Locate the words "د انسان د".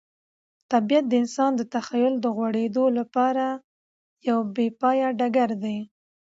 1.07-1.61